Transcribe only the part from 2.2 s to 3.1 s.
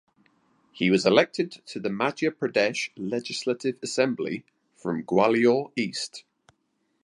Pradesh